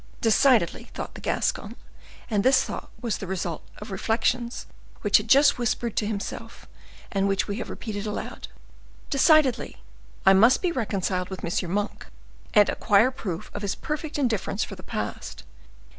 [0.19, 1.75] "Decidedly," thought the Gascon;
[2.27, 4.65] and this thought was the result of the reflections
[5.01, 6.67] which he had just whispered to himself
[7.11, 9.77] and which we have repeated aloud—"decidedly,
[10.25, 11.71] I must be reconciled with M.
[11.71, 12.07] Monk,
[12.55, 15.43] and acquire proof of his perfect indifference for the past.